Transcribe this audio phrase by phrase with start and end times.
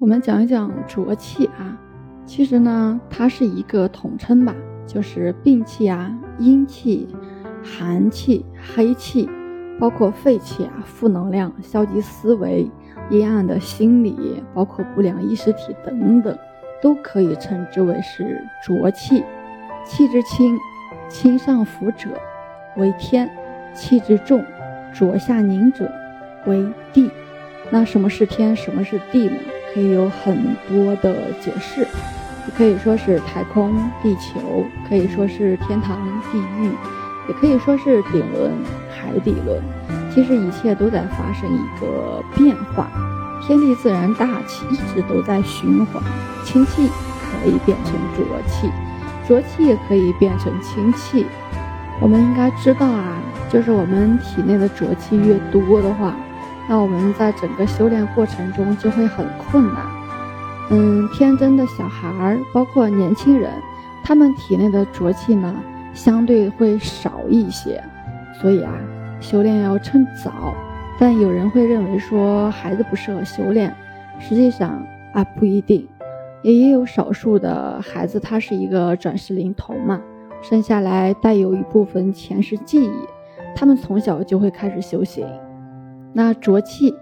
[0.00, 1.76] 我们讲一讲浊气啊，
[2.24, 4.54] 其实呢，它是一个统称吧，
[4.86, 7.06] 就是病气啊、阴气、
[7.62, 8.42] 寒气、
[8.74, 9.28] 黑气，
[9.78, 12.66] 包括废气啊、负能量、消极思维、
[13.10, 16.34] 阴暗的心理，包括不良意识体等等，
[16.80, 19.22] 都可以称之为是浊气。
[19.84, 20.56] 气之轻，
[21.10, 22.08] 轻上浮者
[22.78, 23.28] 为天；
[23.74, 24.42] 气之重，
[24.94, 25.92] 浊下凝者
[26.46, 27.10] 为地。
[27.68, 28.56] 那什么是天？
[28.56, 29.36] 什么是地呢？
[29.72, 35.96] 可以有很多的解释，也可以说是太空、地球，可以说是天堂、
[36.32, 36.70] 地狱，
[37.28, 38.52] 也可以说是顶轮、
[38.90, 39.62] 海底轮。
[40.12, 42.90] 其实一切都在发生一个变化，
[43.46, 46.02] 天地自然大气一直都在循环，
[46.44, 46.88] 氢气
[47.20, 48.68] 可以变成浊气，
[49.28, 51.24] 浊气也可以变成氢气。
[52.00, 56.16] 我们应该知道啊，就是我们体内的浊气越多的话。
[56.70, 59.84] 那我们在整个修炼过程中就会很困难。
[60.70, 63.50] 嗯，天真的小孩儿，包括年轻人，
[64.04, 65.52] 他们体内的浊气呢，
[65.92, 67.82] 相对会少一些。
[68.40, 68.72] 所以啊，
[69.20, 70.54] 修炼要趁早。
[70.96, 73.74] 但有人会认为说孩子不适合修炼，
[74.20, 74.80] 实际上
[75.12, 75.88] 啊不一定，
[76.42, 80.00] 也也有少数的孩子他是一个转世灵童嘛，
[80.40, 82.92] 生下来带有一部分前世记忆，
[83.56, 85.26] 他们从小就会开始修行。
[86.12, 86.94] 那浊气，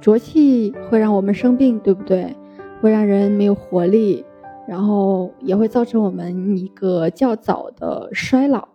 [0.00, 2.34] 浊气会让我们生病，对不对？
[2.80, 4.24] 会让人没有活力，
[4.66, 8.68] 然后也会造成我们一个较早的衰老，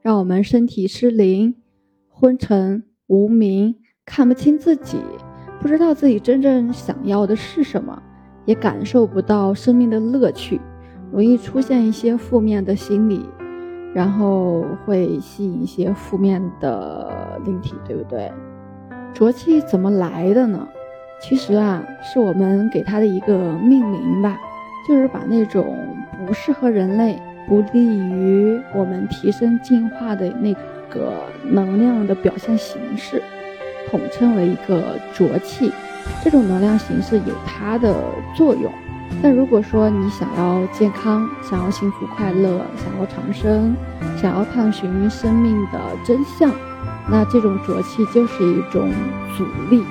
[0.00, 1.54] 让我们身体失灵、
[2.08, 4.98] 昏沉、无明，看不清自己，
[5.60, 8.02] 不知道自己真正想要的是什么，
[8.46, 10.60] 也感受不到生命的乐趣，
[11.12, 13.20] 容易出现一些负面的心理，
[13.92, 18.32] 然后会吸引一些负面的灵体，对不对？
[19.14, 20.66] 浊气怎么来的呢？
[21.20, 24.38] 其实啊，是我们给它的一个命名吧，
[24.88, 25.76] 就是把那种
[26.26, 30.54] 不适合人类、不利于我们提升进化的那
[30.88, 31.12] 个
[31.44, 33.22] 能量的表现形式，
[33.90, 35.70] 统称为一个浊气。
[36.24, 37.94] 这种能量形式有它的
[38.34, 38.72] 作用，
[39.22, 43.76] 但如果说你想要健康、想要幸福快乐、想要长生、
[44.16, 46.50] 想要探寻生命的真相。
[47.08, 48.90] 那这种浊气就是一种
[49.36, 49.84] 阻力，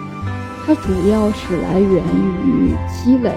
[0.66, 2.03] 它主要是来源
[2.45, 3.31] 于积累，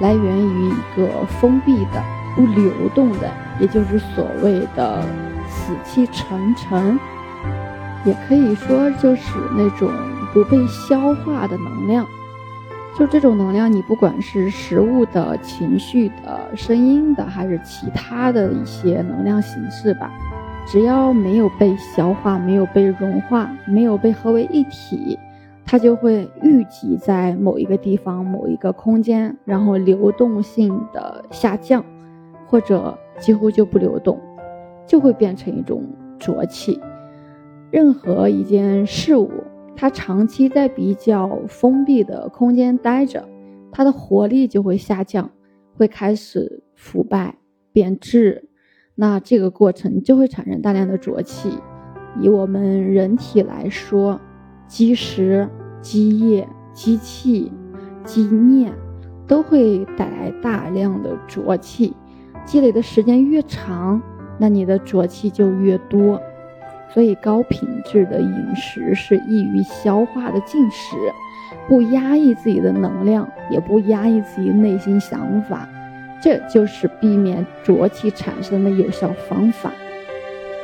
[0.00, 1.08] 来源于一个
[1.40, 2.02] 封闭的、
[2.36, 5.02] 不流动的，也就是所谓的
[5.48, 6.98] 死气沉沉，
[8.04, 9.90] 也可以说就是那种
[10.32, 12.06] 不被消化的能量。
[12.98, 20.10] 就这种能量，你不管是食物的、情绪的、声音的，还是其他的一些能量形式吧。
[20.66, 25.18] 只要没有被消化，没有被融化，没有被合为一体，
[25.64, 31.84] 它就会聚集在某一个地方、某一个空间，然后流动性的下降，
[32.46, 34.18] 或者几乎就不流动，
[34.86, 35.84] 就会变成一种
[36.18, 36.80] 浊气。
[37.70, 39.30] 任何一件事物，
[39.76, 43.28] 它长期在比较封闭的空间待着，
[43.70, 45.30] 它的活力就会下降，
[45.76, 47.36] 会开始腐败
[47.72, 48.48] 变质。
[48.94, 51.50] 那这个过程就会产生大量的浊气。
[52.18, 54.18] 以我们人体来说，
[54.66, 55.46] 积食、
[55.82, 57.52] 积液、积气、
[58.04, 58.72] 积念，
[59.26, 61.94] 都会带来大量的浊气。
[62.46, 64.00] 积累的时间越长，
[64.38, 66.18] 那你的浊气就越多。
[66.96, 70.96] 所以，高品质的饮食是易于消化的进食，
[71.68, 75.68] 不压抑自己的能量，也不压抑自己内心想法。
[76.22, 79.70] 这就是避免浊气产生的有效方法。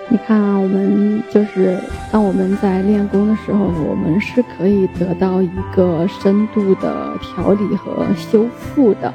[0.09, 1.76] 你看啊，我们就是
[2.10, 9.12] 当我们在练功的时候，我们是可以得到一个深度的调理和修复的。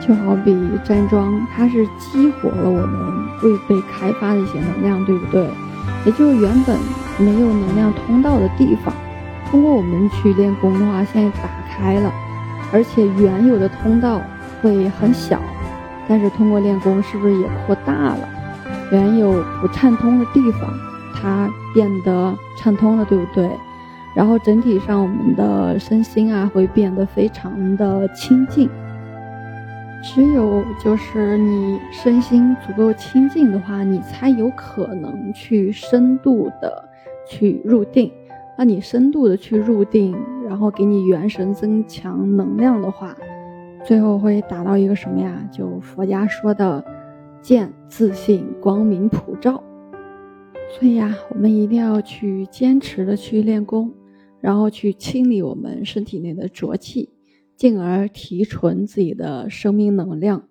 [0.00, 0.52] 就好比
[0.82, 3.00] 站桩，它是激活了我们
[3.44, 5.46] 未被开发的一些能量，对不对？
[6.04, 6.76] 也就是原本
[7.18, 8.94] 没有能量通道的地方，
[9.50, 12.12] 通过我们去练功的话，现在打开了，
[12.72, 14.20] 而且原有的通道。
[14.60, 15.40] 会很小，
[16.08, 18.28] 但是通过练功，是不是也扩大了？
[18.90, 20.68] 原有不畅通的地方，
[21.14, 23.48] 它变得畅通了，对不对？
[24.14, 28.68] 然后整体上，我们的身心啊，会变得非常的清净。
[30.02, 36.88] 只有就是你身心足够清净的话，你才有可能去深度的
[37.28, 38.10] 去入定。
[38.56, 40.16] 那你深度的去入定，
[40.46, 43.16] 然后给你元神增强能量的话。
[43.84, 45.48] 最后会达到一个什么呀？
[45.52, 46.84] 就佛家说的
[47.40, 49.62] 见自信、光明普照。
[50.70, 53.92] 所以呀，我们一定要去坚持的去练功，
[54.40, 57.08] 然后去清理我们身体内的浊气，
[57.58, 60.47] 进而提纯自己的生命能量。